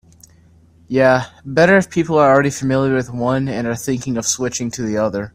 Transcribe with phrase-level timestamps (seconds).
[0.87, 4.81] Yeah, better if people are already familiar with one and are thinking of switching to
[4.81, 5.29] the other.